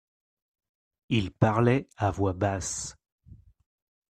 Ils 1.09 1.29
parlaient 1.29 1.87
à 1.95 2.09
voix 2.09 2.33
basse. 2.33 2.95